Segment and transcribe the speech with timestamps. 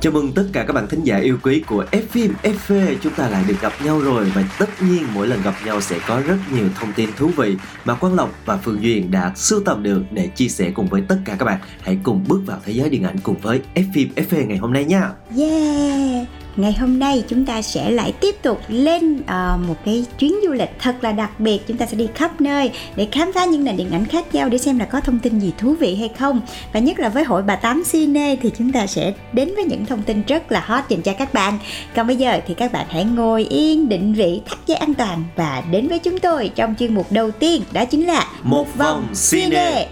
[0.00, 3.12] Chào mừng tất cả các bạn thính giả yêu quý của F phim FV Chúng
[3.12, 6.20] ta lại được gặp nhau rồi Và tất nhiên mỗi lần gặp nhau sẽ có
[6.26, 9.82] rất nhiều thông tin thú vị Mà Quang Lộc và Phương Duyên đã sưu tầm
[9.82, 11.60] được Để chia sẻ cùng với tất cả các bạn.
[11.82, 14.72] Hãy cùng bước vào thế giới điện ảnh cùng với F phim FV ngày hôm
[14.72, 15.10] nay nha.
[15.38, 16.37] Yeah!
[16.58, 20.52] Ngày hôm nay chúng ta sẽ lại tiếp tục lên ờ, một cái chuyến du
[20.52, 23.64] lịch thật là đặc biệt Chúng ta sẽ đi khắp nơi để khám phá những
[23.64, 26.10] nền điện ảnh khác nhau Để xem là có thông tin gì thú vị hay
[26.18, 26.40] không
[26.72, 29.86] Và nhất là với hội bà Tám Cine thì chúng ta sẽ đến với những
[29.86, 31.58] thông tin rất là hot dành cho các bạn
[31.94, 35.24] Còn bây giờ thì các bạn hãy ngồi yên định vị thắt dây an toàn
[35.36, 39.06] Và đến với chúng tôi trong chuyên mục đầu tiên Đó chính là Một vòng
[39.30, 39.88] cine.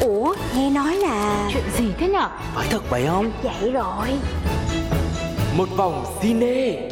[0.00, 2.28] Ủa nghe nói là Chuyện gì thế nhở?
[2.54, 3.30] Phải thật vậy không?
[3.42, 4.06] Vậy rồi
[5.58, 6.88] Một vòng cine.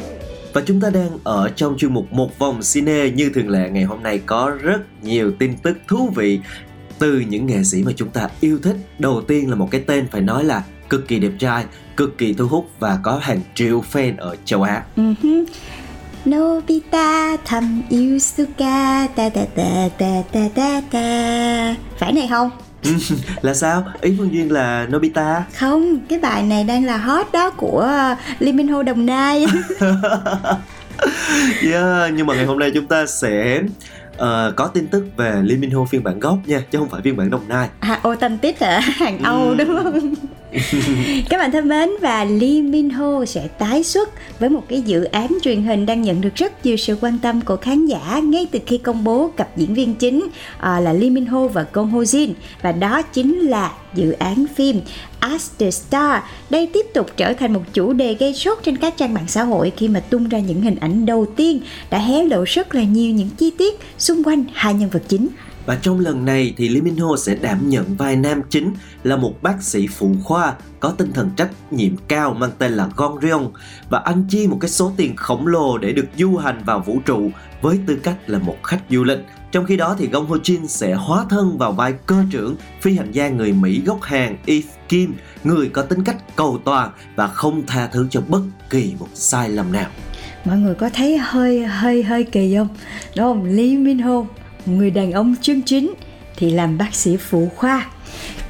[0.52, 3.10] Và chúng ta đang ở trong chuyên mục Một vòng cine.
[3.10, 6.40] Như thường lệ ngày hôm nay có rất nhiều tin tức thú vị
[6.98, 8.76] Từ những nghệ sĩ mà chúng ta yêu thích.
[8.98, 11.64] Đầu tiên là một cái tên phải nói là cực kỳ đẹp trai
[11.96, 14.84] Cực kỳ thu hút và có hàng triệu fan ở châu Á.
[14.96, 15.44] Uh-huh.
[16.30, 21.76] Nobita thầm yêu Suka ta ta ta ta ta ta ta.
[21.98, 22.50] Phải này không
[23.42, 23.84] Là sao?
[24.00, 27.88] Ý Phương Duyên là Nobita không cái bài này đang là hot đó của
[28.38, 29.46] Lee Min Ho Đồng Nai
[31.62, 33.60] Yeah, nhưng mà ngày hôm nay chúng ta sẽ
[34.16, 37.02] ờ, có tin tức về Lee Min Ho phiên bản gốc nha, chứ không phải
[37.02, 37.68] phiên bản đồng nai.
[37.80, 39.54] à, authentic là hàng Âu Ừ.
[39.58, 40.14] đúng không
[41.28, 44.08] các bạn thân mến và Lee Min Ho sẽ tái xuất
[44.40, 47.40] với một cái dự án truyền hình đang nhận được rất nhiều sự quan tâm
[47.40, 50.26] của khán giả ngay từ khi công bố cặp diễn viên chính
[50.58, 52.32] à, là Lee Min Ho và Gong Ho Jin
[52.62, 54.80] và đó chính là dự án phim
[55.30, 56.22] As the Star.
[56.50, 59.42] Đây tiếp tục trở thành một chủ đề gây sốt trên các trang mạng xã
[59.42, 61.60] hội khi mà tung ra những hình ảnh đầu tiên
[61.90, 65.28] đã hé lộ rất là nhiều những chi tiết xung quanh hai nhân vật chính.
[65.66, 68.72] Và trong lần này thì Lee Min Ho sẽ đảm nhận vai nam chính
[69.02, 72.88] là một bác sĩ phụ khoa có tinh thần trách nhiệm cao mang tên là
[72.96, 73.52] Gon Ryong
[73.90, 77.00] và anh chi một cái số tiền khổng lồ để được du hành vào vũ
[77.06, 77.30] trụ
[77.62, 79.18] với tư cách là một khách du lịch.
[79.52, 82.96] Trong khi đó thì Gong Ho Jin sẽ hóa thân vào vai cơ trưởng phi
[82.96, 87.26] hành gia người Mỹ gốc Hàn Eve Kim, người có tính cách cầu toàn và
[87.26, 89.90] không tha thứ cho bất kỳ một sai lầm nào.
[90.44, 92.68] mọi người có thấy hơi hơi hơi kỳ không
[93.16, 94.22] đúng không Lee Min Ho
[94.66, 95.94] người đàn ông chân chính
[96.36, 97.86] thì làm bác sĩ phụ khoa.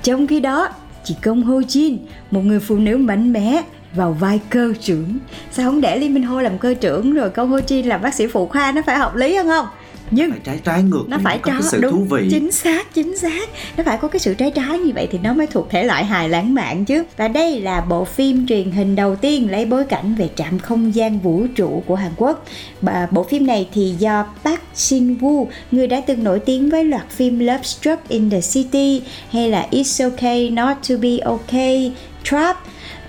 [0.02, 0.68] Trong khi đó,
[1.04, 1.96] chị Công Ho Jin
[2.30, 3.62] một người phụ nữ mạnh mẽ
[3.94, 5.18] vào vai cơ trưởng.
[5.52, 7.14] Sao không để Lee Minh Ho làm cơ trưởng?
[7.14, 9.66] Rồi Công Ho Jin làm bác sĩ phụ khoa, nó phải hợp lý hơn không?
[10.10, 12.28] Nhưng Phải trái trái ngược nó phải có cái có sự đúng thú vị.
[12.30, 13.48] chính xác chính xác.
[13.76, 16.04] Nó phải có cái sự trái trái như vậy thì nó mới thuộc thể loại
[16.04, 17.04] hài lãng mạn chứ.
[17.16, 20.94] Và đây là bộ phim truyền hình đầu tiên lấy bối cảnh về trạm không
[20.94, 22.44] gian vũ trụ của Hàn Quốc.
[22.80, 26.84] Bà, bộ phim này thì do Park Shin Woo người đã từng nổi tiếng với
[26.84, 31.92] loạt phim Love Struck in the City hay là It's Okay Not to Be Okay
[32.24, 32.56] Trap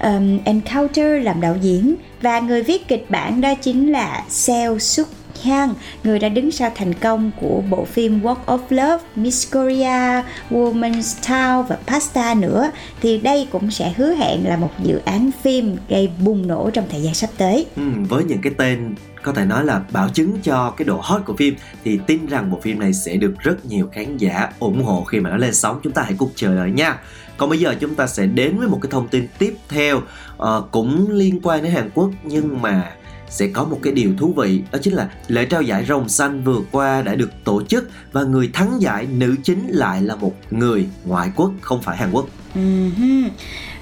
[0.02, 1.96] um, Encounter làm đạo diễn.
[2.22, 5.07] Và người viết kịch bản đó chính là Seo Suk
[5.42, 10.24] Hyang, người đã đứng sau thành công của bộ phim Walk of Love, Miss Korea,
[10.50, 12.72] Woman's Town và Pasta nữa.
[13.02, 16.86] Thì đây cũng sẽ hứa hẹn là một dự án phim gây bùng nổ trong
[16.90, 17.66] thời gian sắp tới.
[17.75, 21.22] Ừ, với những cái tên có thể nói là bảo chứng cho cái độ hot
[21.25, 24.84] của phim thì tin rằng bộ phim này sẽ được rất nhiều khán giả ủng
[24.84, 25.80] hộ khi mà nó lên sóng.
[25.84, 26.98] Chúng ta hãy cùng chờ đợi nha.
[27.38, 30.48] Còn bây giờ chúng ta sẽ đến với một cái thông tin tiếp theo uh,
[30.72, 32.92] cũng liên quan đến Hàn Quốc nhưng mà
[33.30, 36.44] sẽ có một cái điều thú vị đó chính là lễ trao giải rồng xanh
[36.44, 40.36] vừa qua đã được tổ chức và người thắng giải nữ chính lại là một
[40.51, 42.28] người ngoại quốc không phải Hàn Quốc.
[42.56, 43.30] Ừm,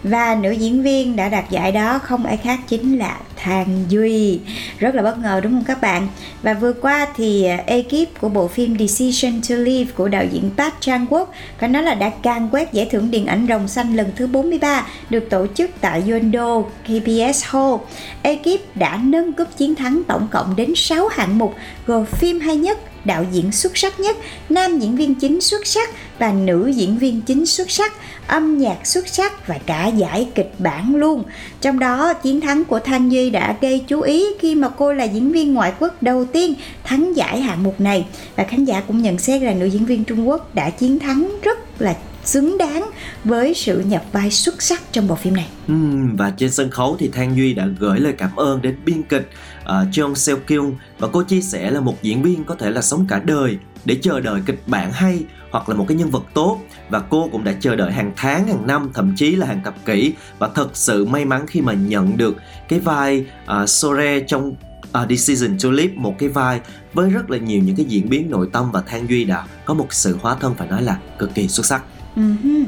[0.10, 4.40] và nữ diễn viên đã đạt giải đó, không ai khác chính là Thang Duy.
[4.80, 6.08] Rất là bất ngờ, đúng không các bạn?
[6.42, 10.50] Và vừa qua thì ờ, ekip của bộ phim Decision to Leave của đạo diễn
[10.58, 11.26] Park Chan Wook
[11.60, 14.88] Phải nói là đã can quét giải thưởng điện ảnh rồng xanh lần thứ 43
[15.10, 17.76] Được tổ chức tại Yondo KBS Hall.
[18.22, 21.56] Ekip đã nâng cúp chiến thắng tổng cộng đến 6 hạng mục
[21.88, 24.18] Gồm phim hay nhất đạo diễn xuất sắc nhất,
[24.50, 27.94] nam diễn viên chính xuất sắc và nữ diễn viên chính xuất sắc,
[28.28, 31.24] âm nhạc xuất sắc và cả giải kịch bản luôn.
[31.62, 35.04] Trong đó, chiến thắng của Thanh Duy đã gây chú ý khi mà cô là
[35.04, 36.54] diễn viên ngoại quốc đầu tiên
[36.84, 38.06] thắng giải hạng mục này
[38.36, 41.30] và khán giả cũng nhận xét là nữ diễn viên Trung Quốc đã chiến thắng
[41.44, 42.90] rất là xứng đáng
[43.24, 45.48] với sự nhập vai xuất sắc trong bộ phim này.
[45.68, 45.74] Ừ,
[46.18, 49.30] và trên sân khấu thì Thang Duy đã gửi lời cảm ơn đến biên kịch
[49.66, 52.82] À, uh, Seo Kyung và cô chia sẻ là một diễn viên có thể là
[52.82, 56.24] sống cả đời để chờ đợi kịch bản hay hoặc là một cái nhân vật
[56.34, 56.60] tốt.
[56.90, 59.86] Và cô cũng đã chờ đợi hàng tháng hàng năm thậm chí là hàng thập
[59.86, 60.14] kỷ.
[60.40, 62.36] Và thật sự may mắn khi mà nhận được
[62.70, 63.26] cái vai
[63.62, 64.56] uh, Sore trong
[64.92, 66.60] à, uh, Decision to Live một cái vai
[66.94, 69.74] với rất là nhiều những cái diễn biến nội tâm và Thang Duy đã có
[69.74, 71.84] một sự hóa thân phải nói là cực kỳ xuất sắc.
[72.16, 72.64] Uh-huh.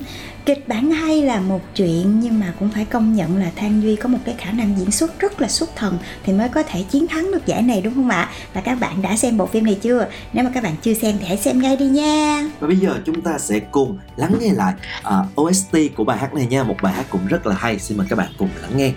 [0.48, 3.96] Kịch bản hay là một chuyện nhưng mà cũng phải công nhận là Thang Duy
[3.96, 6.84] có một cái khả năng diễn xuất rất là xuất thần thì mới có thể
[6.84, 8.30] chiến thắng được giải này đúng không ạ?
[8.54, 10.08] Và các bạn đã xem bộ phim này chưa?
[10.34, 12.50] Nếu mà các bạn chưa xem thì hãy xem ngay đi nha.
[12.60, 14.74] Và bây giờ chúng ta sẽ cùng lắng nghe lại
[15.04, 17.80] à, uh, OST của bài hát này nha, một bài hát cũng rất là hay.
[17.80, 18.92] Xin mời các bạn cùng lắng nghe.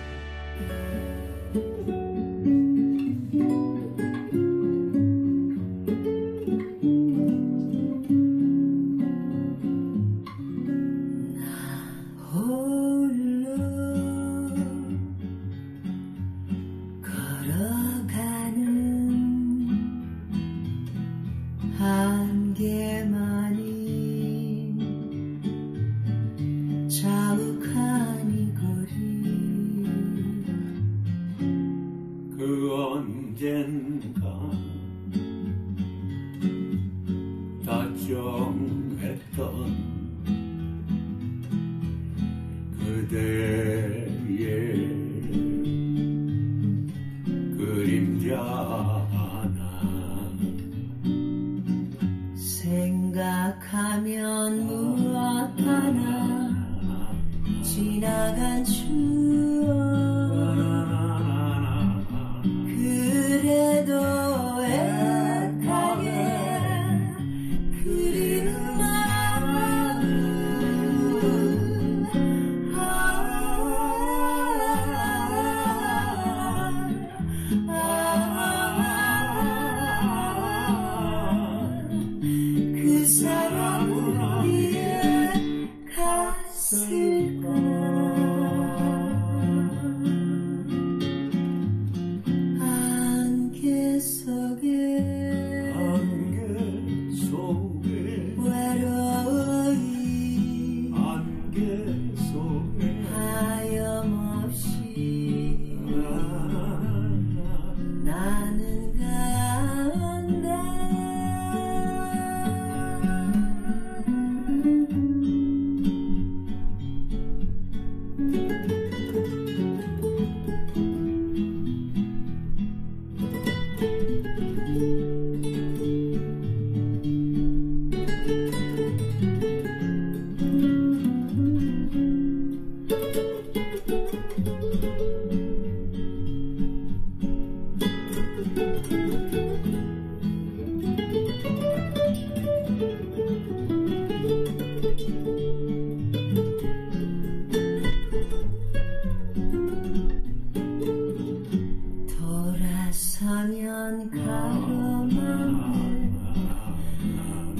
[34.09, 34.60] come.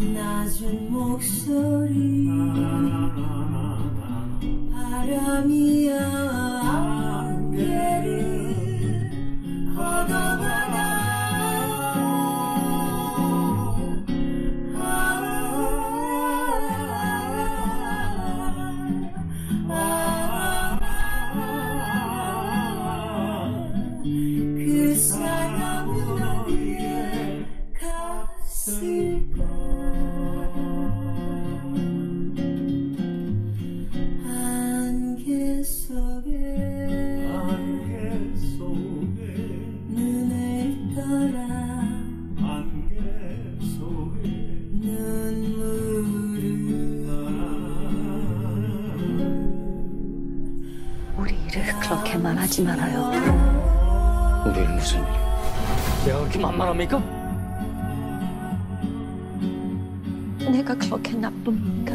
[0.01, 2.27] 낮은 목소리.
[4.73, 6.30] 바람이여
[56.61, 57.03] 3만 원 메이크업?
[60.53, 61.95] 내가 그렇게 나쁩니까?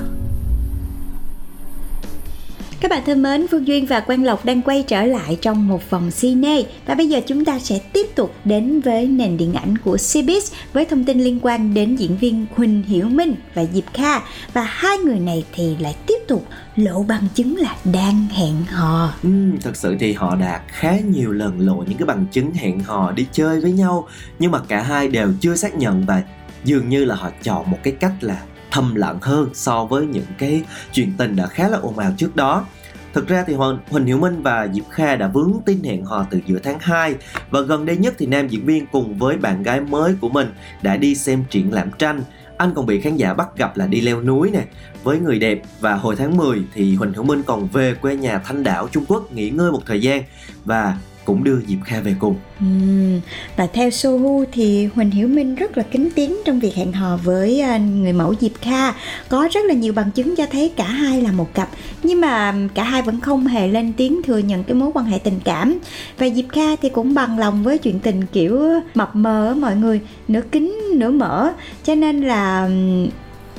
[2.86, 5.90] Các bạn thân mến, Phương Duyên và Quang Lộc đang quay trở lại trong một
[5.90, 9.78] vòng cine và bây giờ chúng ta sẽ tiếp tục đến với nền điện ảnh
[9.78, 13.84] của Cbiz với thông tin liên quan đến diễn viên Huỳnh Hiểu Minh và Diệp
[13.94, 14.20] Kha
[14.54, 19.14] và hai người này thì lại tiếp tục lộ bằng chứng là đang hẹn hò.
[19.24, 19.30] Ừ,
[19.62, 23.12] thật sự thì họ đã khá nhiều lần lộ những cái bằng chứng hẹn hò
[23.12, 24.08] đi chơi với nhau
[24.40, 26.24] nhưng mà cả hai đều chưa xác nhận và
[26.64, 30.26] dường như là họ chọn một cái cách là thầm lặng hơn so với những
[30.38, 32.66] cái chuyện tình đã khá là ồn ào trước đó.
[33.14, 36.26] Thực ra thì Huỳnh, Huỳnh Hiểu Minh và Diệp Kha đã vướng tin hẹn hò
[36.30, 37.16] từ giữa tháng 2
[37.50, 40.54] và gần đây nhất thì nam diễn viên cùng với bạn gái mới của mình
[40.82, 42.22] đã đi xem triển lãm tranh.
[42.58, 44.66] Anh còn bị khán giả bắt gặp là đi leo núi nè.
[45.04, 48.38] Với người đẹp và hồi tháng 10 thì Huỳnh Hiểu Minh còn về quê nhà
[48.38, 50.24] Thanh Đảo Trung Quốc nghỉ ngơi một thời gian.
[50.66, 52.36] Và cũng đưa Diệp Kha về cùng.
[52.60, 52.66] Ừ.
[53.56, 57.18] Và theo Sohu thì Huỳnh Hiểu Minh rất là kính tiếng trong việc hẹn hò
[57.18, 58.92] với à, người mẫu Diệp Kha
[59.30, 61.70] Có rất là nhiều bằng chứng cho thấy cả hai là một cặp,
[62.04, 65.18] Nhưng mà cả hai vẫn không hề lên tiếng thừa nhận cái mối quan hệ
[65.18, 65.80] tình cảm
[66.18, 68.60] Và Diệp Kha thì cũng bằng lòng với chuyện tình kiểu
[68.96, 71.54] mập mờ ở mọi người, Nửa kính nửa mở
[71.84, 72.70] Cho nên là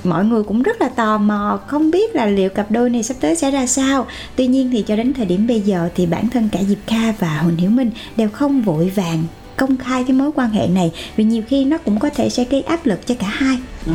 [0.04, 3.16] mọi người cũng rất là tò mò không biết là liệu cặp đôi này sắp
[3.20, 6.28] tới sẽ ra sao tuy nhiên thì cho đến thời điểm bây giờ thì bản
[6.28, 9.24] thân cả diệp kha và huỳnh hiểu minh đều không vội vàng
[9.56, 12.44] công khai cái mối quan hệ này, vì nhiều khi nó cũng có thể sẽ
[12.44, 13.92] gây áp lực cho cả hai Ừ.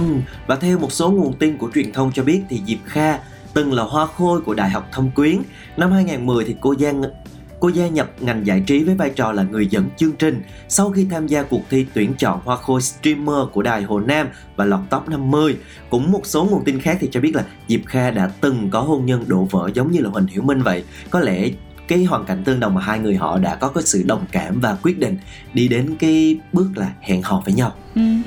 [0.47, 3.19] Và theo một số nguồn tin của truyền thông cho biết thì Diệp Kha
[3.53, 5.41] từng là hoa khôi của Đại học Thâm Quyến.
[5.77, 7.01] Năm 2010 thì cô Giang
[7.61, 10.91] cô gia nhập ngành giải trí với vai trò là người dẫn chương trình sau
[10.91, 14.65] khi tham gia cuộc thi tuyển chọn hoa khôi streamer của đài Hồ Nam và
[14.65, 15.57] lọt top 50.
[15.89, 18.81] Cũng một số nguồn tin khác thì cho biết là Diệp Kha đã từng có
[18.81, 20.83] hôn nhân đổ vỡ giống như là Huỳnh Hiểu Minh vậy.
[21.09, 21.49] Có lẽ
[21.87, 24.59] cái hoàn cảnh tương đồng mà hai người họ đã có cái sự đồng cảm
[24.59, 25.17] và quyết định
[25.53, 27.73] đi đến cái bước là hẹn hò với nhau.
[27.95, 28.21] Ừm,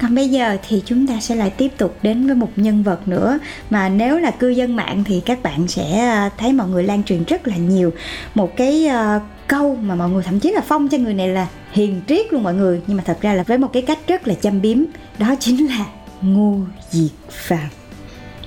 [0.00, 3.08] Còn bây giờ thì chúng ta sẽ lại tiếp tục đến với một nhân vật
[3.08, 3.38] nữa.
[3.70, 7.02] Mà nếu là cư dân mạng thì các bạn sẽ à, thấy mọi người lan
[7.04, 7.92] truyền rất là nhiều.
[8.34, 11.46] Một cái à, câu mà mọi người thậm chí là phong cho người này là
[11.72, 12.80] hiền triết luôn mọi người.
[12.86, 14.78] Nhưng mà thật ra là với một cái cách rất là châm biếm
[15.18, 15.86] đó chính là
[16.22, 16.58] Ngô
[16.90, 17.68] Diệt Phạm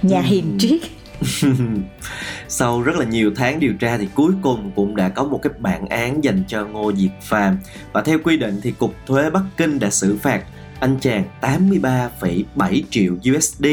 [0.02, 0.82] nhà hiền triết
[2.48, 5.54] Sau rất là nhiều tháng điều tra thì cuối cùng cũng đã có một cái
[5.60, 7.58] bản án dành cho Ngô Diệp Phàm.
[7.94, 10.44] Và theo quy định thì Cục Thuế Bắc Kinh đã xử phạt
[10.80, 13.66] anh chàng 83,7 triệu USD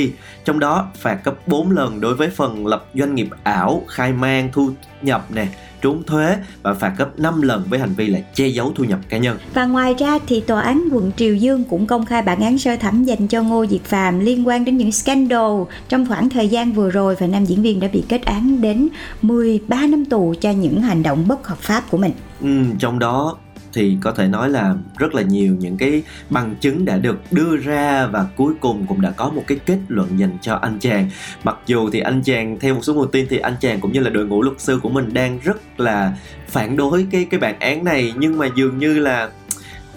[0.45, 4.49] trong đó phạt gấp 4 lần đối với phần lập doanh nghiệp ảo khai mang
[4.53, 4.71] thu
[5.03, 5.47] nhập nè
[5.83, 8.99] trốn thuế và phạt gấp 5 lần với hành vi là che giấu thu nhập
[9.09, 12.41] cá nhân Và ngoài ra thì tòa án quận Triều Dương cũng công khai bản
[12.41, 16.31] án sơ thẩm dành cho Ngô Diệt Phạm liên quan đến những scandal trong khoảng
[16.31, 18.89] thời gian vừa rồi và nam diễn viên đã bị kết án đến
[19.23, 22.13] 13 năm tù cho những hành động bất hợp pháp của mình.
[22.41, 23.37] Ừ, trong đó
[23.73, 27.57] thì có thể nói là rất là nhiều những cái bằng chứng đã được đưa
[27.57, 31.11] ra và cuối cùng cũng đã có một cái kết luận dành cho anh chàng.
[31.45, 34.01] Mặc dù thì anh chàng, theo một số nguồn tin thì anh chàng cũng như
[34.01, 36.17] là đội ngũ luật sư của mình đang rất là
[36.49, 39.31] phản đối cái cái bản án này, nhưng mà dường như là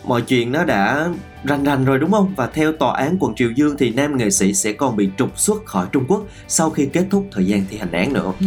[0.07, 1.09] mọi chuyện nó đã
[1.45, 2.33] rành rành rồi đúng không?
[2.35, 5.39] Và theo tòa án quận Triều Dương thì nam nghệ sĩ sẽ còn bị trục
[5.39, 8.33] xuất khỏi Trung Quốc sau khi kết thúc thời gian thi hành án nữa.
[8.39, 8.45] Ừ,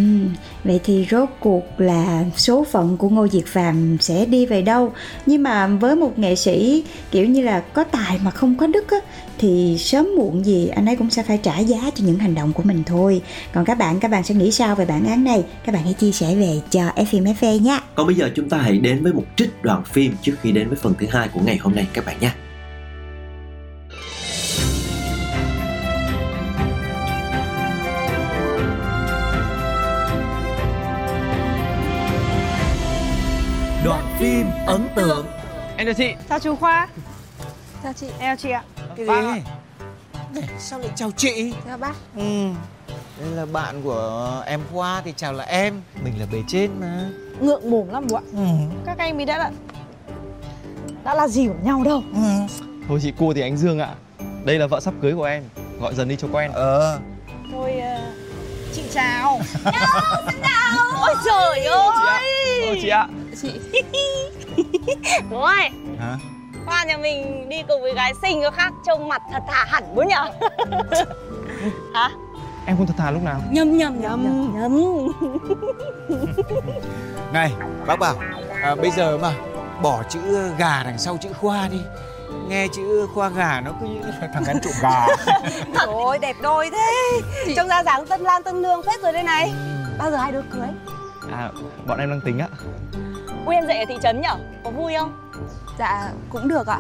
[0.65, 4.93] vậy thì rốt cuộc là số phận của Ngô Diệt Phạm sẽ đi về đâu?
[5.27, 8.91] Nhưng mà với một nghệ sĩ kiểu như là có tài mà không có đức
[8.91, 8.99] á,
[9.39, 12.53] thì sớm muộn gì anh ấy cũng sẽ phải trả giá cho những hành động
[12.53, 13.23] của mình thôi.
[13.53, 15.45] Còn các bạn, các bạn sẽ nghĩ sao về bản án này?
[15.67, 17.81] Các bạn hãy chia sẻ về cho FM FA nhé.
[17.95, 20.69] Còn bây giờ chúng ta hãy đến với một trích đoạn phim trước khi đến
[20.69, 22.31] với phần thứ hai của ngày hôm nay các bạn nhé.
[33.85, 35.27] Đoạn phim ấn tượng
[35.77, 36.89] Em chào chị Chào chú Khoa
[37.83, 38.63] Chào chị Em chào chị ạ
[38.97, 39.35] Cái Bác
[40.35, 40.43] gì?
[40.59, 41.55] Sao lại chào chị?
[41.67, 42.51] Chào bác Ừ.
[43.21, 47.11] Đây là bạn của em Khoa thì chào là em Mình là bề trên mà
[47.41, 48.47] Ngượng mồm lắm bố ạ ừ.
[48.87, 49.51] Các anh mới đã là
[51.05, 52.03] Đã là gì của nhau đâu.
[52.15, 52.21] Ừ.
[52.89, 53.95] Thôi chị cô thì anh Dương ạ.
[54.45, 55.43] Đây là vợ sắp cưới của em.
[55.81, 56.51] Gọi dần đi cho quen.
[56.53, 56.99] Ờ.
[57.53, 57.99] Thôi ờ,
[58.75, 59.41] Chị chào.
[61.01, 62.63] Ôi trời ơi.
[62.67, 63.09] Ôi chị ạ.
[63.43, 63.53] Chị.
[65.31, 66.17] Bố ơi Hả?
[66.67, 69.95] Khoa nhà mình đi cùng với gái xinh có khác Trông mặt thật thà hẳn
[69.95, 70.25] bố nhở.
[71.95, 72.11] Hả?
[72.67, 73.41] Em không thật thà lúc nào?
[73.51, 74.53] Nhầm nhầm nhầm.
[74.55, 75.09] nhầm.
[77.33, 77.53] Này,
[77.87, 78.15] bác bảo
[78.63, 79.35] à, Bây giờ mà
[79.83, 80.21] bỏ chữ
[80.59, 81.81] gà đằng sau chữ Khoa đi.
[82.49, 83.87] Nghe chữ Khoa gà nó cứ
[84.35, 85.07] thằng ăn trộm gà.
[85.87, 87.21] Ôi đẹp đôi thế.
[87.57, 89.53] Trông ra dáng tân lan tân nương phết rồi đây này.
[89.99, 90.69] Bao giờ hai đứa cưới?
[91.33, 91.51] À
[91.87, 92.49] bọn em đang tính ạ.
[93.47, 94.37] Ui em dậy ở thị trấn nhở?
[94.65, 95.31] Có vui không?
[95.79, 96.79] Dạ cũng được ạ.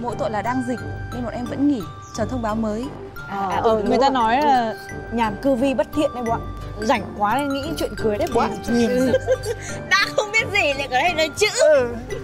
[0.00, 0.80] Mỗi tội là đang dịch
[1.14, 1.82] Nên bọn em vẫn nghỉ
[2.16, 2.86] Chờ thông báo mới.
[3.28, 4.74] À, ừ, người ta nói là
[5.12, 6.38] nhàn cư vi bất thiện đấy ạ
[6.80, 8.48] Rảnh quá nên nghĩ chuyện cưới đấy bố ạ
[9.90, 11.46] Đã không biết gì lại ở đây nói chữ.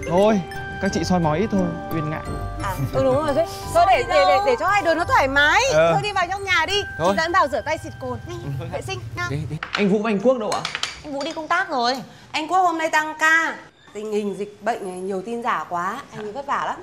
[0.08, 0.40] Thôi
[0.82, 2.20] các chị soi mói ít thôi Uyên ngại.
[2.62, 3.46] À, Ừ đúng rồi thế.
[3.74, 5.60] Thôi để, để, để, để cho hai đứa nó thoải mái.
[5.72, 5.92] Ờ.
[5.92, 6.82] Thôi đi vào trong nhà đi.
[6.98, 7.14] Thôi.
[7.16, 9.26] Chị dẫn vào rửa tay xịt cồn Nhanh, vệ sinh nha.
[9.30, 9.56] Đi, đi.
[9.72, 10.60] Anh Vũ và anh Quốc đâu ạ?
[11.04, 11.96] Anh Vũ đi công tác rồi.
[12.30, 13.54] Anh Quốc hôm nay tăng ca.
[13.92, 16.76] Tình hình dịch bệnh này nhiều tin giả quá Anh ấy vất vả lắm.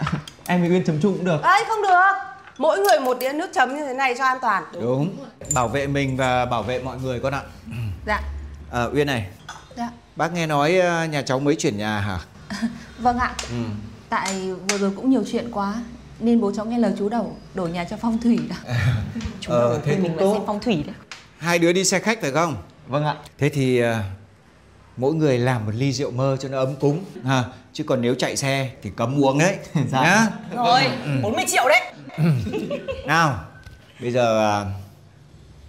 [0.46, 1.42] Em với Uyên chấm chung cũng được.
[1.42, 2.12] Ấy không được
[2.58, 5.16] mỗi người một đĩa nước chấm như thế này cho an toàn Đúng
[5.54, 7.42] Bảo vệ mình và bảo vệ mọi người con ạ
[8.06, 8.20] Dạ
[8.72, 9.26] à, Uyên này
[9.76, 12.18] Dạ Bác nghe nói ờ, nhà cháu mới chuyển nhà hả?
[12.98, 13.56] Vâng ạ Ừ.
[14.08, 15.74] Tại vừa rồi cũng nhiều chuyện quá
[16.20, 18.56] Nên bố cháu nghe lời chú đầu Đổi nhà cho phong thủy đó
[19.40, 20.94] Chú ờ, thế cũng tốt phong thủy đấy
[21.38, 22.56] Hai đứa đi xe khách phải không?
[22.86, 23.98] Vâng ạ Thế thì ờ,
[24.96, 27.44] mỗi người làm một ly rượu mơ cho nó ấm cúng ha.
[27.72, 29.56] Chứ còn nếu chạy xe thì cấm uống đấy
[29.92, 30.02] Dạ.
[30.02, 30.26] Nhá.
[30.56, 31.10] Rồi, Ừ.
[31.22, 31.92] 40 triệu đấy
[33.06, 33.44] Nào
[34.00, 34.64] Bây giờ à,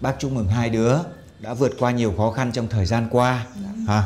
[0.02, 0.98] bác chúc mừng hai đứa
[1.40, 3.46] Đã vượt qua nhiều khó khăn trong thời gian qua
[3.88, 4.04] ha.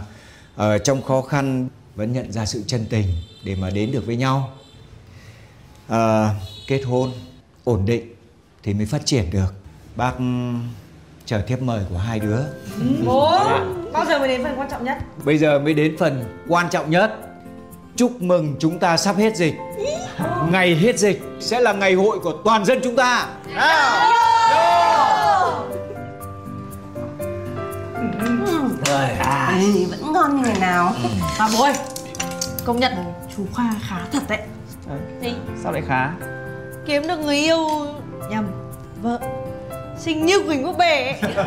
[0.55, 3.05] Ờ, Trong khó khăn vẫn nhận ra sự chân tình
[3.43, 4.51] Để mà đến được với nhau.
[5.87, 6.29] Ờ,
[6.67, 7.11] Kết hôn
[7.63, 8.15] Ổn định
[8.63, 9.53] Thì mới phát triển được.
[9.95, 10.13] Bác
[11.25, 12.39] chờ thiếp mời của hai đứa.
[13.05, 13.39] Bố,
[13.93, 14.97] bao giờ mới đến phần quan trọng nhất?
[15.25, 17.13] Bây giờ mới đến phần quan trọng nhất.
[17.95, 19.53] Chúc mừng chúng ta sắp hết dịch
[20.51, 23.25] Ngày hết dịch sẽ là ngày hội của toàn dân chúng ta
[28.85, 29.59] Rồi à.
[29.89, 30.93] vẫn ngon như ngày nào
[31.37, 31.73] À bố ơi,
[32.65, 32.93] công nhận
[33.37, 34.39] chú Khoa khá thật đấy
[35.21, 35.33] Gì?
[35.63, 36.09] Sao lại khá?
[36.85, 37.67] Kiếm được người yêu
[38.29, 38.47] nhầm
[39.01, 39.19] vợ
[39.99, 41.15] xinh như Quỳnh Quốc Bể ấy.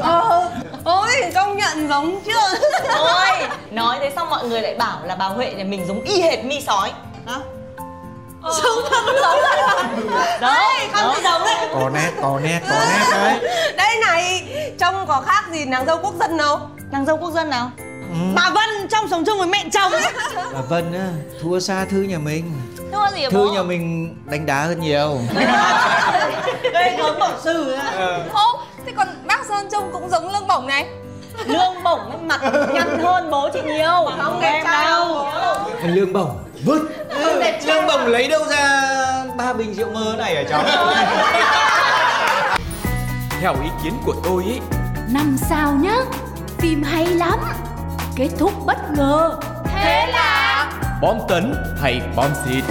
[0.00, 0.50] Ờ,
[0.84, 2.58] ôi công nhận giống chưa
[2.96, 6.22] Ôi, nói thế xong mọi người lại bảo là bà Huệ nhà mình giống y
[6.22, 6.92] hệt mi sói
[7.26, 7.38] Hả?
[8.42, 9.40] Giống thật giống
[10.40, 11.24] Đấy, không đúng.
[11.24, 13.40] giống đấy Có nét, có nét, có nét đấy.
[13.76, 16.58] Đây này, trông có khác gì nàng dâu quốc dân đâu.
[16.90, 17.70] Nàng dâu quốc dân nào?
[18.34, 19.92] Bà Vân trong sống chung với mẹ chồng.
[19.92, 20.02] Ấy
[20.54, 21.06] Bà Vân á,
[21.42, 22.52] thua xa Thư nhà mình.
[22.92, 23.52] Thua gì Thư bố?
[23.52, 25.18] nhà mình đánh đá hơn nhiều.
[26.72, 27.76] Đây gớm bổng sư
[28.32, 30.86] Ô, thế còn bác Sơn trông cũng giống lương bổng này.
[31.46, 32.40] Lương bổng mặt
[32.72, 34.08] nhăn hơn bố chị nhiều.
[34.22, 35.26] Không đẹp đâu.
[35.84, 36.80] Lương bổng vứt
[37.50, 38.82] Đẹp Lương bổng lấy đâu ra
[39.36, 40.64] ba bình rượu mơ này hả cháu?
[43.40, 44.60] Theo ý kiến của tôi ấy
[45.12, 45.96] Năm sao nhá
[46.58, 47.38] Phim hay lắm
[48.16, 49.38] Kết thúc bất ngờ.
[49.64, 52.64] Thế là Bom tấn hay bom xịt?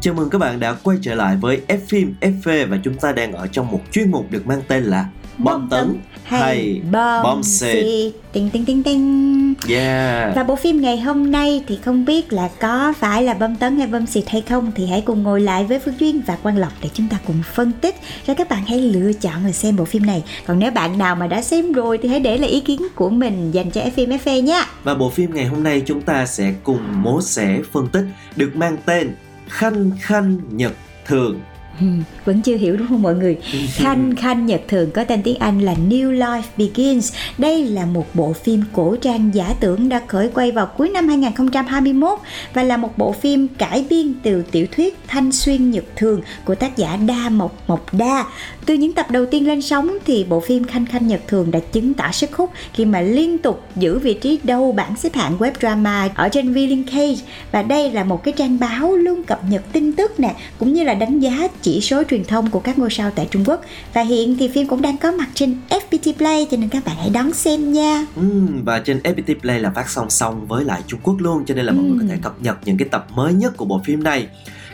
[0.00, 3.12] Chào mừng các bạn đã quay trở lại với F phim FV và chúng ta
[3.12, 5.06] đang ở trong một chuyên mục được mang tên là
[5.38, 8.12] Bom tấn hay bom, bom xịt.
[8.32, 9.38] Tinh tinh tinh tinh
[9.68, 10.36] Yeah.
[10.36, 13.78] Và bộ phim ngày hôm nay thì không biết là có phải là bom tấn
[13.78, 16.58] hay bom xịt hay không Thì hãy cùng ngồi lại với Phước Duyên và Quang
[16.58, 17.94] Lộc để chúng ta cùng phân tích
[18.26, 21.16] Rồi các bạn hãy lựa chọn là xem bộ phim này Còn nếu bạn nào
[21.16, 24.18] mà đã xem rồi thì hãy để lại ý kiến của mình dành cho FM
[24.18, 27.88] FV nha Và bộ phim ngày hôm nay chúng ta sẽ cùng mố xẻ phân
[27.88, 28.04] tích
[28.36, 29.14] được mang tên
[29.48, 30.72] Khanh Khanh Nhật
[31.06, 31.40] Thường.
[31.80, 31.86] Ừ,
[32.24, 33.36] vẫn chưa hiểu đúng không mọi người?
[33.68, 37.12] Khanh Khanh Nhật Thường có tên tiếng Anh là New Life Begins.
[37.38, 41.08] Đây là một bộ phim cổ trang giả tưởng đã khởi quay vào cuối năm
[41.08, 42.18] 2021
[42.54, 46.54] Và là một bộ phim cải biên từ tiểu thuyết Thanh Xuyên Nhật Thường của
[46.54, 48.24] tác giả Đa Mộc Mộc Đa.
[48.66, 51.58] Từ những tập đầu tiên lên sóng thì bộ phim Khanh Khanh Nhật Thường đã
[51.58, 55.38] chứng tỏ sức hút khi mà liên tục giữ vị trí đầu bảng xếp hạng
[55.38, 56.84] web drama ở trên Villain
[57.52, 60.84] Và đây là một cái trang báo luôn cập nhật tin tức nè cũng như
[60.84, 63.60] là đánh giá chỉ số truyền thông của các ngôi sao tại Trung Quốc
[63.94, 66.96] và hiện thì phim cũng đang có mặt trên FPT Play cho nên các bạn
[66.98, 68.06] hãy đón xem nha.
[68.16, 71.54] Ừm, và trên FPT Play là phát song song với lại Trung Quốc luôn cho
[71.54, 73.80] nên là mọi người có thể cập nhật những cái tập mới nhất của bộ
[73.84, 74.28] phim này.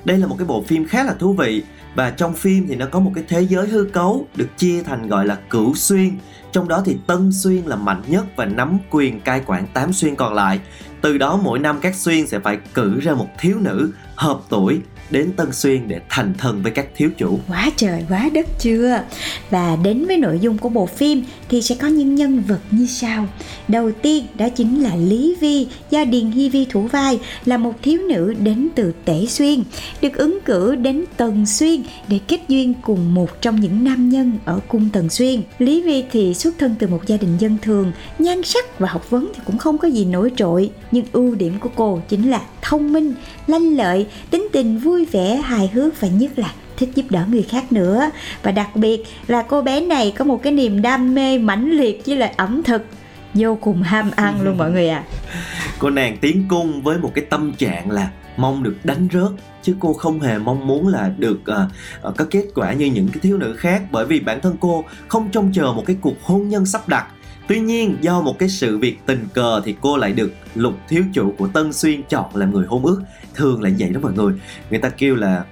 [0.04, 1.62] Đây là một cái bộ phim khá là thú vị
[1.94, 5.08] và trong phim thì nó có một cái thế giới hư cấu được chia thành
[5.08, 6.10] gọi là cửu xuyên
[6.52, 10.16] trong đó thì Tân Xuyên là mạnh nhất và nắm quyền cai quản 8 xuyên
[10.16, 10.60] còn lại.
[11.00, 14.80] Từ đó mỗi năm các xuyên sẽ phải cử ra một thiếu nữ hợp tuổi
[15.10, 17.38] đến Tân Xuyên để thành thân với các thiếu chủ.
[17.48, 19.02] Quá trời quá đất chưa?
[19.50, 22.86] Và đến với nội dung của bộ phim thì sẽ có những nhân vật như
[22.86, 23.28] sau.
[23.68, 25.66] Đầu tiên đó chính là Lý Vi.
[25.90, 29.62] Do Điền Hy Vi thủ vai Là một thiếu nữ đến từ Tể Xuyên
[30.02, 34.38] Được ứng cử đến Tần Xuyên để kết duyên cùng một trong những nam nhân
[34.44, 35.42] ở cung Tần Xuyên.
[35.58, 39.10] Lý Vi thì xuất thân từ một gia đình dân thường Nhan sắc và học
[39.10, 40.70] vấn thì cũng không có gì nổi trội.
[40.90, 43.14] Nhưng ưu điểm của cô chính là thông minh,
[43.46, 47.24] lanh lợi, tính tình vui vui vẻ, hài hước và nhất là thích giúp đỡ
[47.28, 48.10] người khác nữa.
[48.42, 52.02] Và đặc biệt là cô bé này có một cái niềm đam mê mãnh liệt
[52.06, 52.82] với lại ẩm thực.
[53.34, 55.04] Vô cùng ham ăn luôn mọi người ạ.
[55.30, 55.40] À.
[55.78, 59.30] cô nàng tiến cung với một cái tâm trạng là mong được đánh rớt
[59.62, 63.18] chứ cô không hề mong muốn là được uh, có kết quả như những cái
[63.22, 63.82] thiếu nữ khác.
[63.90, 67.06] Bởi vì bản thân cô không trông chờ một cái cuộc hôn nhân sắp đặt.
[67.48, 71.02] Tuy nhiên do một cái sự việc tình cờ thì cô lại được lục thiếu
[71.12, 73.02] chủ của Tân Xuyên chọn làm người hôn ước.
[73.34, 74.32] Thường là vậy đó mọi người.
[74.70, 75.44] Người ta kêu là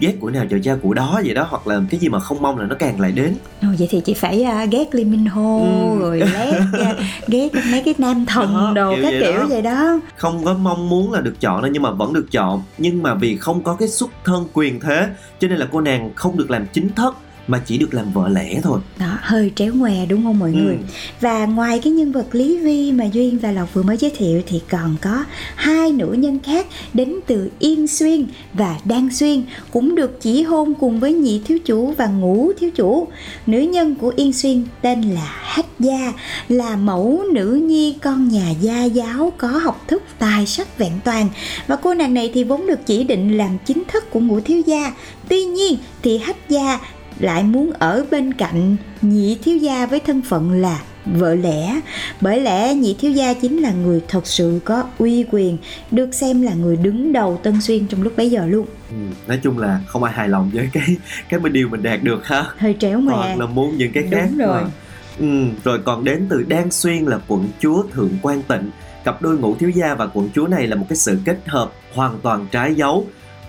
[0.00, 2.42] ghét của nào chờ cha của đó vậy đó hoặc là cái gì mà không
[2.42, 3.34] mong là nó càng lại đến.
[3.62, 5.98] Ồ, vậy thì chị phải à, ghét Lee Min Ho Ừ.
[6.00, 6.94] rồi ghét à,
[7.28, 9.46] ghét mấy cái nam thần Đó, đồ kiểu các vậy kiểu đó.
[9.48, 10.00] vậy đó.
[10.16, 12.62] Không có mong muốn là được chọn đâu nhưng mà vẫn được chọn.
[12.78, 15.08] Nhưng mà vì không có cái xuất thân quyền thế
[15.40, 17.14] cho nên là cô nàng không được làm chính thất
[17.48, 20.58] mà chỉ được làm vợ lẽ thôi đó hơi tréo ngoe đúng không mọi Ừ.
[20.62, 20.76] người
[21.20, 24.42] và ngoài cái nhân vật Lý Vi mà Duyên và Lộc vừa mới giới thiệu
[24.46, 29.94] thì còn có hai nữ nhân khác đến từ Yên Xuyên và Đan Xuyên cũng
[29.94, 33.08] được chỉ hôn cùng với nhị thiếu chủ và ngũ thiếu chủ.
[33.46, 36.12] Nữ nhân của Yên Xuyên tên là Hách Gia,
[36.48, 41.28] là mẫu nữ nhi con nhà gia giáo có học thức tài sắc vẹn toàn
[41.66, 44.62] và cô nàng này thì vốn được chỉ định làm chính thức của ngũ thiếu
[44.66, 44.92] gia.
[45.28, 46.78] Tuy nhiên thì Hách Gia
[47.20, 51.80] lại muốn ở bên cạnh nhị thiếu gia với thân phận là vợ lẽ
[52.20, 55.56] bởi lẽ nhị thiếu gia chính là người thật sự có uy quyền
[55.90, 58.96] được xem là người đứng đầu tân xuyên trong lúc bấy giờ luôn ừ.
[59.26, 60.96] nói chung là không ai hài lòng với cái
[61.28, 64.04] cái mà điều mình đạt được ha hơi tréo ngoe hoặc là muốn những cái
[64.10, 64.62] khác Đúng rồi.
[64.62, 64.70] mà.
[65.18, 65.44] ừ.
[65.64, 68.70] rồi còn đến từ Đan Xuyên là quận chúa Thượng Quan Tịnh
[69.04, 71.72] cặp đôi ngũ thiếu gia và quận chúa này là một cái sự kết hợp
[71.94, 73.06] hoàn toàn trái dấu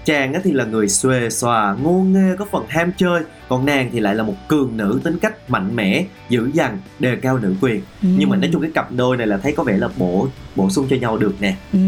[0.10, 4.00] chàng thì là người xuề xòa ngô nghê có phần ham chơi còn nàng thì
[4.00, 7.82] lại là một cường nữ tính cách mạnh mẽ dữ dằn đề cao nữ quyền.
[8.02, 8.10] Ừ.
[8.18, 10.70] nhưng mà nói chung cái cặp đôi này là thấy có vẻ là bổ bổ
[10.70, 11.56] sung cho nhau được nè.
[11.74, 11.80] Ừ,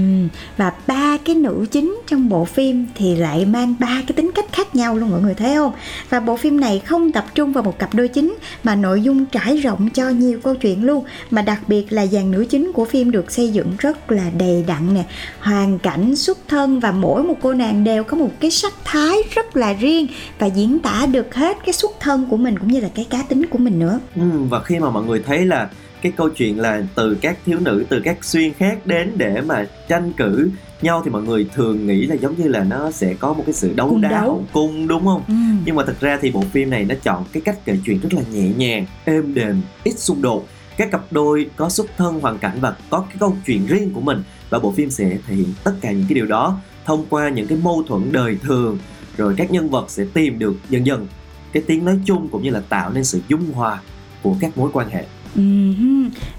[0.58, 4.46] và ba cái nữ chính trong bộ phim thì lại mang ba cái tính cách
[4.52, 5.74] khác nhau luôn mọi người thấy không?
[6.10, 9.26] Và bộ phim này không tập trung vào một cặp đôi chính mà nội dung
[9.26, 11.06] trải rộng cho nhiều câu chuyện luôn.
[11.32, 14.64] Mà đặc biệt là dàn nữ chính của phim được xây dựng rất là đầy
[14.68, 15.04] đặn nè.
[15.40, 19.18] Hoàn cảnh xuất thân và mỗi một cô nàng đều có một cái sắc thái
[19.36, 20.08] rất là riêng
[20.40, 23.24] và diễn tả được hết cái xuất thân của mình cũng như là cái cá
[23.30, 25.70] tính của mình nữa Ừ, và khi mà mọi người thấy là
[26.02, 29.68] cái câu chuyện là từ các thiếu nữ từ các xuyên khác đến để mà
[29.88, 30.50] tranh cử
[30.82, 33.54] nhau thì mọi người thường nghĩ là giống như là nó sẽ có một cái
[33.54, 34.44] sự đấu Cung đá đấu.
[34.54, 35.34] cung đúng không ừ.
[35.66, 38.14] nhưng mà thực ra thì bộ phim này nó chọn cái cách kể chuyện rất
[38.14, 40.48] là nhẹ nhàng êm đềm ít xung đột
[40.78, 44.02] các cặp đôi có xuất thân hoàn cảnh và có cái câu chuyện riêng của
[44.02, 46.60] mình và bộ phim sẽ thể hiện tất cả những cái điều đó
[46.92, 48.78] thông qua những cái mâu thuẫn đời thường,
[49.18, 51.08] rồi các nhân vật sẽ tìm được dần dần
[51.52, 53.80] cái tiếng nói chung cũng như là tạo nên sự dung hòa
[54.24, 55.06] của các mối quan hệ.
[55.36, 55.42] Ừ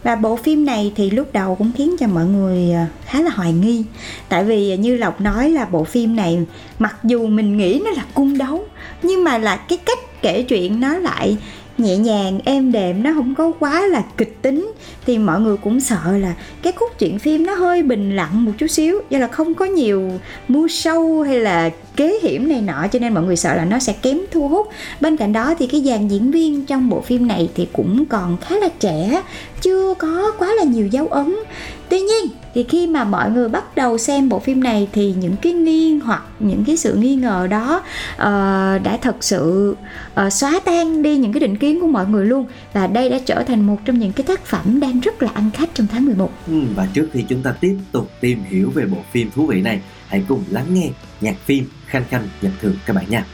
[0.02, 3.30] Và bộ phim này thì lúc đầu cũng khiến cho mọi người à, khá là
[3.30, 3.84] hoài nghi.
[4.28, 6.38] Tại vì à, như Lộc nói là bộ phim này
[6.78, 8.64] mặc dù mình nghĩ nó là cung đấu,
[9.02, 11.36] Nhưng mà là cái cách kể chuyện nó lại
[11.78, 14.72] nhẹ nhàng, êm đềm, nó không có quá là kịch tính.
[15.06, 18.52] Thì mọi người cũng sợ là cái cốt truyện phim nó hơi bình lặng một
[18.58, 20.12] chút xíu Do là không có nhiều
[20.48, 23.78] mua sâu hay là kế hiểm này nọ Cho nên mọi người sợ là nó
[23.78, 24.68] sẽ kém thu hút.
[25.00, 28.36] Bên cạnh đó thì cái dàn diễn viên trong bộ phim này thì cũng còn
[28.36, 29.22] khá là trẻ
[29.60, 31.34] Chưa có quá là nhiều dấu ấn.
[31.88, 35.36] Tuy nhiên thì khi mà mọi người bắt đầu xem bộ phim này thì những
[35.42, 37.82] cái nghi hoặc những cái sự nghi ngờ đó
[38.14, 38.22] uh,
[38.82, 39.74] đã thật sự
[40.26, 42.46] uh, xóa tan đi những cái định kiến của mọi người luôn.
[42.72, 45.50] Và đây đã trở thành một trong những cái tác phẩm đang rất là ăn
[45.54, 48.86] khách trong tháng 11 Ừ, và trước khi chúng ta tiếp tục tìm hiểu về
[48.86, 49.80] bộ phim thú vị này,
[50.12, 53.24] hãy cùng lắng nghe nhạc phim Khanh Khanh Nhật Thường các bạn nha.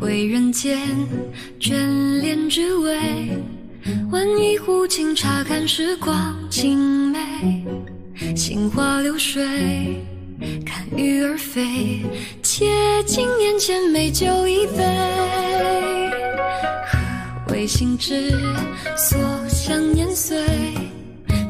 [0.00, 0.52] 为人
[8.36, 9.42] 心花流水，
[10.64, 12.02] 看鱼儿飞，
[12.42, 12.66] 且
[13.04, 14.84] 尽眼前美酒一杯。
[16.86, 18.30] 何为心之
[18.94, 19.18] 所
[19.48, 20.38] 向年岁，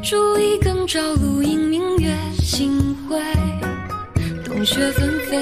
[0.00, 3.20] 煮一羹朝露映明月星辉。
[4.44, 5.36] 冬雪纷飞，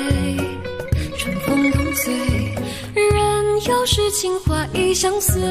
[1.19, 2.15] 春风同醉，
[2.95, 5.43] 人有诗情画意相随。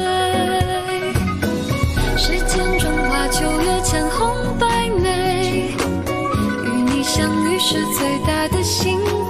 [2.16, 5.70] 世间中华秋月千红百媚，
[7.14, 9.23] 相遇是最大的幸运。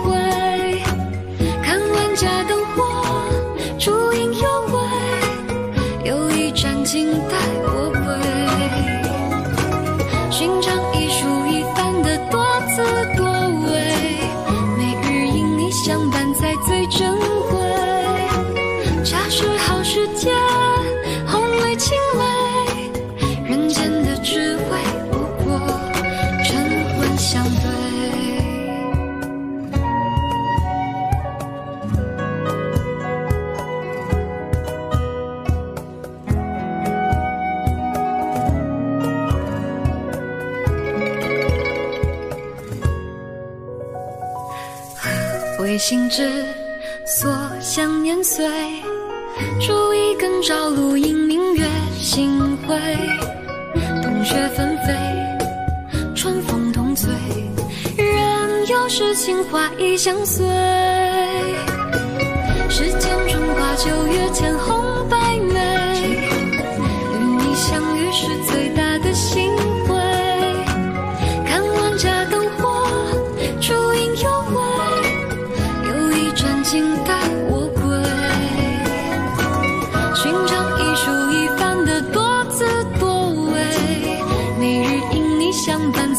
[45.86, 46.26] 心之
[47.04, 48.48] 所向年岁，
[49.60, 51.66] 烛一更朝露映明月
[52.00, 52.74] 星辉。
[54.02, 54.94] 冬雪纷飞，
[56.16, 57.10] 春风同醉，
[57.98, 60.46] 人有诗情话已相随。
[62.70, 64.83] 世间春花秋月千红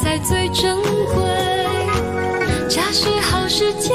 [0.05, 1.23] 才最珍贵。
[2.69, 3.91] 假使好时节，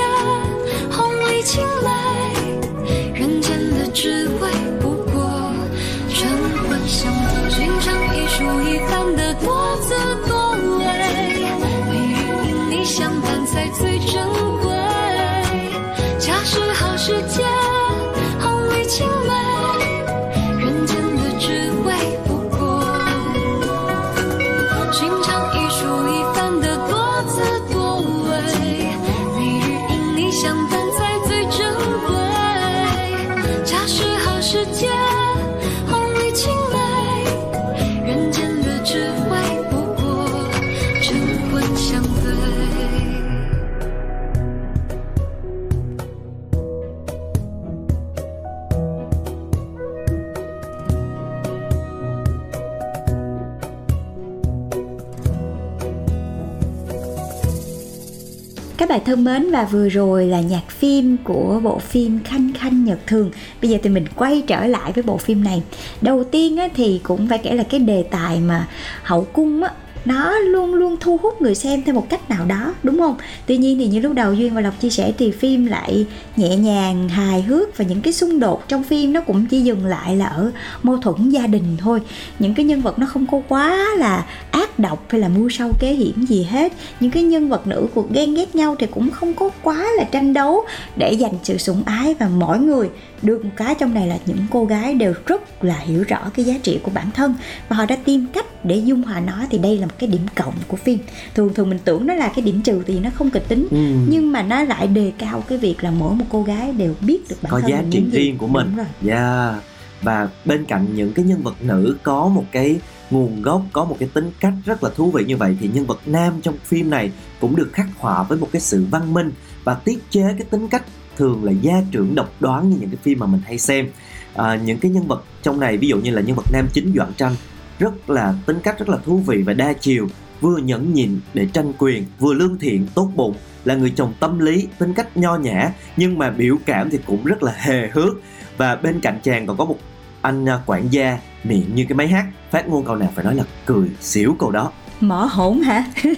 [58.81, 62.85] Các bạn thân mến và vừa rồi là nhạc phim của bộ phim Khanh Khanh
[62.85, 63.31] Nhật Thường.
[63.63, 65.63] Bây giờ thì mình quay trở lại với bộ phim này.
[66.01, 68.69] Đầu tiên á, thì cũng phải kể là cái đề tài mà
[69.03, 69.71] hậu cung á,
[70.05, 73.17] nó luôn luôn thu hút người xem theo một cách nào đó, đúng không?
[73.47, 76.57] Tuy nhiên thì như lúc đầu duyên và lộc chia sẻ thì phim lại nhẹ
[76.57, 80.17] nhàng, hài hước và những cái xung đột trong phim nó cũng chỉ dừng lại
[80.17, 80.51] là ở
[80.83, 82.01] mâu thuẫn gia đình thôi.
[82.39, 85.71] Những cái nhân vật nó không có quá là ác độc hay là mưu sâu
[85.81, 86.73] kế hiểm gì hết.
[87.01, 90.05] Những cái nhân vật nữ cuộc ghen ghét nhau thì cũng không có quá là
[90.05, 90.65] tranh đấu
[90.97, 92.89] để giành sự sủng ái và mỗi người
[93.23, 93.75] được một cái.
[93.75, 96.91] Trong này là những cô gái đều rất là hiểu rõ cái giá trị của
[96.95, 97.35] bản thân
[97.69, 99.45] và họ đã tìm cách để dung hòa nó.
[99.51, 100.99] Thì đây là một cái điểm cộng của phim
[101.35, 103.77] thường thường mình tưởng nó là cái điểm trừ thì nó không kịch tính Ừ.
[104.09, 107.21] nhưng mà nó lại đề cao cái việc là mỗi một cô gái đều biết
[107.29, 108.87] được bản có thân giá trị riêng của mình Đúng rồi.
[109.17, 109.55] yeah.
[110.03, 113.97] và bên cạnh những cái nhân vật nữ có một cái nguồn gốc có một
[114.01, 116.91] cái tính cách rất là thú vị như vậy thì nhân vật nam trong phim
[116.91, 119.31] này cũng được khắc họa với một cái sự văn minh
[119.65, 120.83] và tiết chế cái tính cách
[121.17, 123.89] thường là gia trưởng độc đoán như những cái phim mà mình hay xem
[124.35, 126.93] à, những cái nhân vật trong này ví dụ như là nhân vật nam chính
[126.97, 127.35] Doãn Tranh
[127.81, 130.09] rất là tính cách rất là thú vị và đa chiều
[130.41, 134.39] vừa nhẫn nhịn để tranh quyền vừa lương thiện tốt bụng là người chồng tâm
[134.39, 138.15] lý tính cách nho nhã nhưng mà biểu cảm thì cũng rất là hề hước.
[138.57, 139.79] Và bên cạnh chàng còn có một
[140.23, 143.35] anh à, quản gia miệng như cái máy hát phát ngôn câu nào phải nói
[143.35, 144.73] là cười xỉu câu đó.
[145.01, 145.85] Mỏ hổn hả?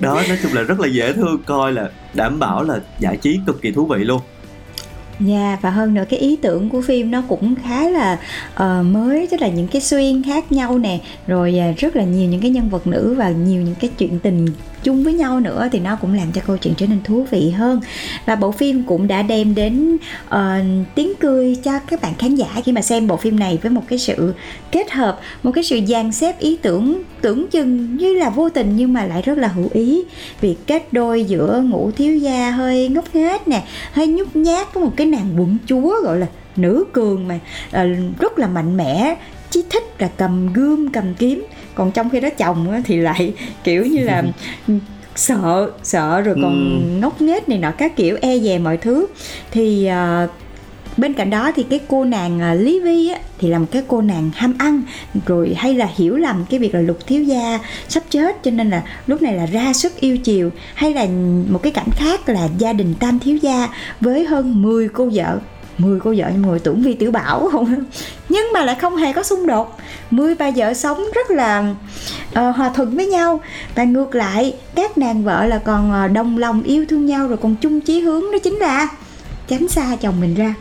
[0.00, 3.40] Đó nói chung là rất là dễ thương coi là đảm bảo là giải trí
[3.46, 4.20] cực kỳ thú vị luôn
[5.20, 8.18] Dạ và hơn nữa cái ý tưởng của phim nó cũng khá là
[8.54, 10.98] uh, mới tức là những cái xuyên khác nhau nè.
[11.26, 14.18] Rồi uh, rất là nhiều những cái nhân vật nữ và nhiều những cái chuyện
[14.18, 14.46] tình
[14.88, 17.50] chung với nhau nữa thì nó cũng làm cho câu chuyện trở nên thú vị
[17.50, 17.80] hơn.
[18.26, 19.96] Và bộ phim cũng đã đem đến
[20.26, 20.38] uh,
[20.94, 23.82] tiếng cười cho các bạn khán giả khi mà xem bộ phim này với một
[23.88, 24.34] cái sự
[24.72, 28.76] kết hợp một cái sự dàn xếp ý tưởng tưởng chừng như là vô tình
[28.76, 30.04] nhưng mà lại rất là hữu ý.
[30.40, 34.84] Việc kết đôi giữa ngũ thiếu gia hơi ngốc nghếch nè hơi nhút nhát với
[34.84, 37.38] một cái nàng quận chúa gọi là nữ cường mà
[37.70, 37.86] ờ,
[38.18, 39.16] rất là mạnh mẽ
[39.50, 41.44] chỉ thích là cầm gươm cầm kiếm.
[41.74, 43.32] Còn trong khi đó chồng thì lại
[43.64, 44.22] kiểu như là
[45.16, 47.00] sợ sợ rồi còn Ừ.
[47.00, 49.06] ngốc nghếch này nọ các kiểu e dè mọi thứ.
[49.50, 50.28] Thì ờ,
[50.96, 53.82] bên cạnh đó thì cái cô nàng à, Lý Vi á, thì là một cái
[53.88, 54.82] cô nàng ham ăn
[55.26, 57.58] rồi hay là hiểu lầm cái việc là lục thiếu gia
[57.88, 60.50] sắp chết cho nên là lúc này là ra sức yêu chiều.
[60.74, 61.06] Hay là
[61.48, 63.68] một cái cảnh khác là gia đình tam thiếu gia
[64.00, 65.38] với hơn 10 cô vợ
[65.78, 67.48] 10 cô vợ nhưng mà tưởng vi tiểu bảo.
[67.52, 67.74] Không
[68.28, 69.78] nhưng mà lại không hề có xung đột.
[70.10, 71.74] 10 bà vợ sống rất là
[72.32, 73.40] ờ, hòa thuận với nhau.
[73.74, 77.36] Và ngược lại các nàng vợ là còn ờ, đồng lòng yêu thương nhau rồi
[77.36, 78.88] còn chung chí hướng đó chính là
[79.48, 80.54] tránh xa chồng mình ra.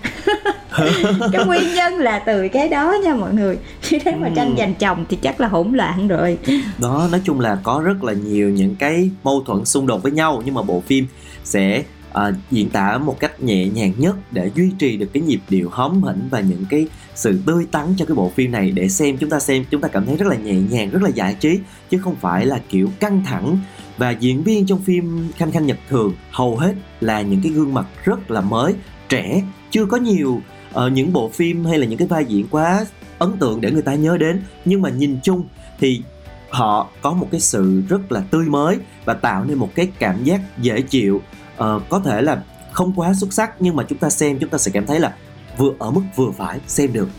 [1.32, 3.58] Cái nguyên nhân là từ cái đó nha mọi người.
[3.82, 6.38] Khi đấy mà tranh giành chồng thì chắc là hỗn loạn rồi.
[6.78, 10.12] Đó nói chung là có rất là nhiều những cái mâu thuẫn xung đột với
[10.12, 10.42] nhau.
[10.46, 11.08] Nhưng mà bộ phim
[11.44, 11.84] sẽ
[12.18, 15.70] à, diễn tả một cách nhẹ nhàng nhất để duy trì được cái nhịp điệu
[15.70, 19.18] hóm hỉnh và những cái sự tươi tắn cho cái bộ phim này để xem
[19.18, 21.60] chúng ta xem chúng ta cảm thấy rất là nhẹ nhàng rất là giải trí
[21.90, 23.60] chứ không phải là kiểu căng thẳng.
[23.98, 27.74] Và diễn viên trong phim Khanh Khanh Nhật Thường hầu hết là những cái gương
[27.74, 28.74] mặt rất là mới
[29.10, 30.42] trẻ chưa có nhiều
[30.76, 32.86] uh, những bộ phim hay là những cái vai diễn quá
[33.18, 34.42] ấn tượng để người ta nhớ đến.
[34.66, 35.44] Nhưng mà nhìn chung
[35.80, 36.02] thì
[36.50, 40.24] họ có một cái sự rất là tươi mới và tạo nên một cái cảm
[40.24, 41.22] giác dễ chịu
[41.63, 42.41] uh, có thể là
[42.72, 45.13] không quá xuất sắc nhưng mà chúng ta xem chúng ta sẽ cảm thấy là
[45.58, 47.10] vừa ở mức vừa phải xem được.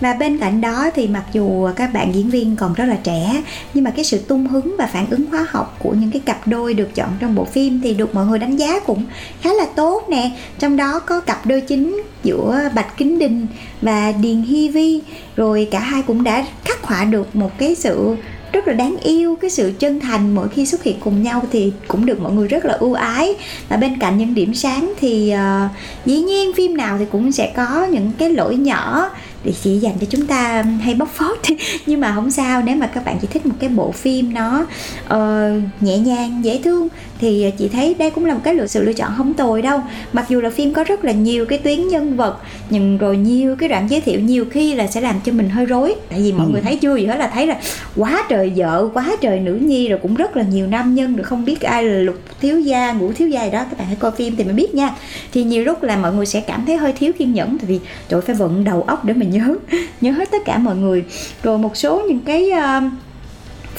[0.00, 3.42] Và bên cạnh đó thì mặc dù các bạn diễn viên còn rất là trẻ
[3.74, 6.48] nhưng mà cái sự tung hứng và phản ứng hóa học của những cái cặp
[6.48, 9.06] đôi được chọn trong bộ phim thì được mọi người đánh giá cũng
[9.40, 10.30] khá là tốt nè.
[10.58, 13.46] Trong đó có cặp đôi chính giữa bạch kính đình
[13.82, 15.02] và điền Hi vi
[15.36, 18.16] rồi cả hai cũng đã khắc họa được một cái sự
[18.52, 19.36] rất là đáng yêu.
[19.40, 22.48] Cái sự chân thành mỗi khi xuất hiện cùng nhau thì cũng được mọi người
[22.48, 23.34] rất là ưu ái.
[23.68, 25.70] Và bên cạnh những điểm sáng thì uh,
[26.06, 29.10] dĩ nhiên phim nào thì cũng sẽ có những cái lỗi nhỏ
[29.44, 31.38] để chỉ dành cho chúng ta hay bóc phốt.
[31.86, 34.66] Nhưng mà không sao nếu mà các bạn chỉ thích một cái bộ phim nó
[35.06, 38.84] uh, nhẹ nhàng dễ thương thì chị thấy đây cũng là một cái lựa sự
[38.84, 39.80] lựa chọn không tồi đâu.
[40.12, 42.38] Mặc dù là phim có rất là nhiều cái tuyến nhân vật
[42.70, 45.66] nhưng rồi nhiều cái đoạn giới thiệu nhiều khi là sẽ làm cho mình hơi
[45.66, 45.94] rối.
[46.10, 46.52] Tại vì mọi Ừ.
[46.52, 47.60] người thấy chưa gì hết là thấy là
[47.96, 51.24] quá trời vợ quá trời nữ nhi rồi cũng rất là nhiều nam nhân rồi
[51.24, 53.64] không biết ai là lục thiếu gia ngũ thiếu gia gì đó.
[53.70, 54.90] Các bạn hãy coi phim thì mới biết nha.
[55.32, 57.80] Thì nhiều lúc là mọi người sẽ cảm thấy hơi thiếu kiên nhẫn tại vì
[58.08, 59.54] trời phải vận đầu óc để mình nhớ
[60.00, 61.04] nhớ hết tất cả mọi người.
[61.42, 62.92] Rồi một số những cái uh,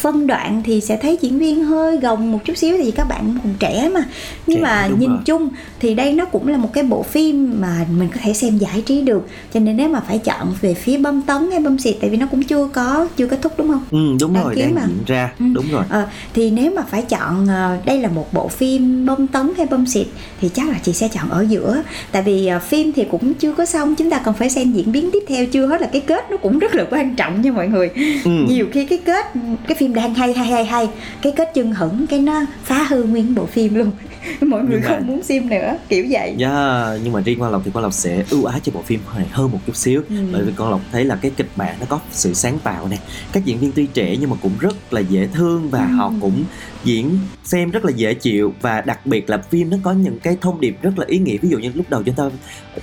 [0.01, 3.03] phân đoạn thì sẽ thấy diễn viên hơi gồng một chút xíu tại vì các
[3.09, 4.01] bạn còn trẻ mà
[4.47, 5.19] nhưng Trẻ, mà nhìn rồi.
[5.25, 8.57] chung thì đây nó cũng là một cái bộ phim mà mình có thể xem
[8.57, 11.77] giải trí được cho nên nếu mà phải chọn về phía bom tấn hay bom
[11.79, 14.43] xịt tại vì nó cũng chưa có chưa kết thúc đúng không ừ đúng Đang
[14.43, 14.81] rồi đang mà.
[14.87, 15.45] diễn ra Ừ.
[15.53, 19.27] đúng rồi Ờ, thì nếu mà phải chọn ờ, đây là một bộ phim bom
[19.27, 20.07] tấn hay bom xịt
[20.41, 23.53] thì chắc là chị sẽ chọn ở giữa tại vì ờ, phim thì cũng chưa
[23.53, 26.01] có xong chúng ta còn phải xem diễn biến tiếp theo chưa hết là cái
[26.01, 27.89] kết nó cũng rất là quan trọng nha mọi người
[28.25, 28.31] Ừ.
[28.47, 29.25] nhiều khi cái kết
[29.67, 30.89] cái phim đang hay hay hay hay.
[31.21, 33.91] Cái kết chân hững, cái nó phá hư nguyên bộ phim luôn.
[34.41, 36.35] mọi người Nhưng mà- không muốn xem nữa kiểu vậy.
[36.39, 38.99] Yeah, nhưng mà riêng Quang Lộc thì Quang Lộc sẽ ưu ái cho bộ phim
[39.15, 40.01] này hơn một chút xíu.
[40.09, 40.15] Ừ.
[40.33, 42.97] bởi vì Quang Lộc thấy là cái kịch bản nó có sự sáng tạo nè.
[43.33, 45.95] Các diễn viên tuy trẻ nhưng mà cũng rất là dễ thương và Ừ.
[45.95, 46.43] họ cũng
[46.83, 48.53] diễn xem rất là dễ chịu.
[48.61, 51.37] Và đặc biệt là phim nó có những cái thông điệp rất là ý nghĩa.
[51.37, 52.23] Ví dụ như lúc đầu chúng ta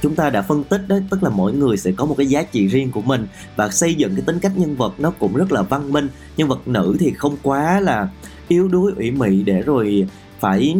[0.02, 2.42] chúng ta đã phân tích đó tức là mỗi người sẽ có một cái giá
[2.42, 3.26] trị riêng của mình.
[3.56, 6.08] Và xây dựng cái tính cách nhân vật nó cũng rất là văn minh.
[6.36, 8.08] Nhân vật nữ thì không quá là
[8.48, 10.06] yếu đuối ủy mị để rồi
[10.40, 10.74] phải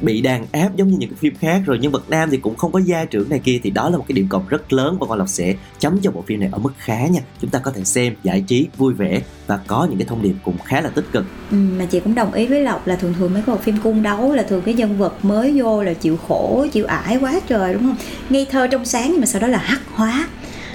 [0.00, 2.56] bị đàn áp giống như những cái phim khác rồi nhân vật nam thì cũng
[2.56, 4.96] không có gia trưởng này kia thì đó là một cái điểm cộng rất lớn
[5.00, 7.20] và Quang Lộc sẽ chấm cho bộ phim này ở mức khá nha.
[7.40, 10.34] Chúng ta có thể xem giải trí vui vẻ và có những cái thông điệp
[10.44, 11.24] cũng khá là tích cực.
[11.50, 13.76] Ừ, mà chị cũng đồng ý với Lộc là thường thường mấy cái bộ phim
[13.82, 17.40] cung đấu là thường cái nhân vật mới vô là chịu khổ chịu ải quá
[17.48, 17.96] trời đúng không?
[18.30, 20.28] Ngây thơ trong sáng nhưng mà sau đó là hắc hóa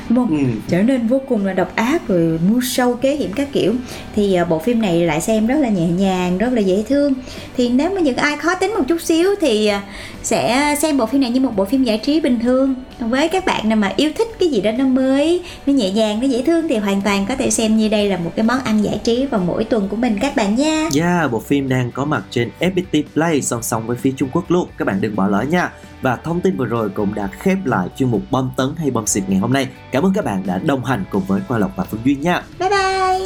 [0.09, 0.37] đúng không?
[0.37, 0.43] Ừ.
[0.69, 3.73] trở nên vô cùng là độc ác rồi mưu sâu kế hiểm các kiểu.
[4.15, 7.13] Thì à, bộ phim này lại xem rất là nhẹ nhàng rất là dễ thương.
[7.57, 9.81] Thì nếu mà những ai khó tính một chút xíu thì à,
[10.23, 12.75] sẽ xem bộ phim này như một bộ phim giải trí bình thường
[13.09, 16.19] với các bạn nào mà yêu thích cái gì đó nó mới nó nhẹ nhàng
[16.19, 18.59] nó dễ thương thì hoàn toàn có thể xem như đây là một cái món
[18.63, 21.91] ăn giải trí vào mỗi tuần của mình các bạn nha Yeah, bộ phim đang
[21.91, 24.67] có mặt trên FPT Play song song với phía Trung Quốc luôn.
[24.77, 25.71] Các bạn đừng bỏ lỡ nha.
[26.01, 29.07] Và thông tin vừa rồi cũng đã khép lại chuyên mục bom tấn hay bom
[29.07, 29.67] xịt ngày hôm nay.
[29.91, 32.43] Cảm ơn các bạn đã đồng hành cùng với Quang Lộc và Phương Duyên nha.
[32.59, 33.19] bye bye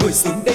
[0.00, 0.54] Ngồi xuống đây